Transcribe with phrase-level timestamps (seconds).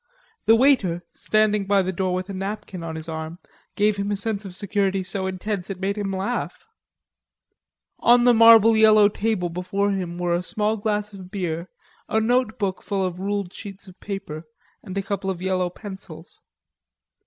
[0.47, 3.37] The waiter, standing by the door with a napkin on his arm,
[3.75, 6.65] gave him a sense of security so intense it made him laugh.
[7.99, 8.73] On the marble
[9.11, 11.69] table before him were a small glass of beer,
[12.09, 14.45] a notebook full of ruled sheets of paper
[14.81, 16.41] and a couple of yellow pencils.